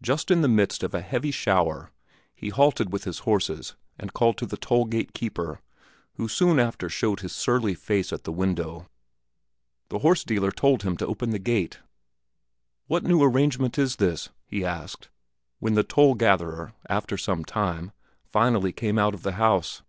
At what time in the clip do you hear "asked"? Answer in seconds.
14.64-15.08